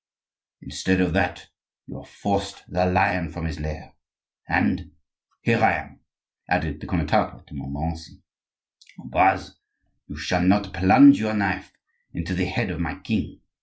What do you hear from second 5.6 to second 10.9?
I am!" added the Connetable de Montmorency. "Ambroise, you shall not